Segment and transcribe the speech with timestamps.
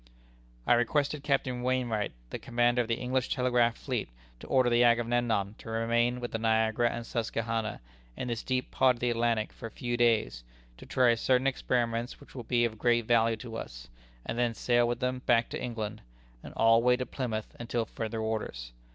[0.65, 5.53] "I requested Captain Wainwright, the commander of the English Telegraph Fleet, to order the Agamemnon
[5.59, 7.81] to remain with the Niagara and Susquehanna,
[8.17, 10.43] in this deep part of the Atlantic for a few days,
[10.77, 13.89] to try certain experiments which will be of great value to us,
[14.25, 16.01] and then sail with them back to England,
[16.41, 18.73] and all wait at Plymouth until further orders.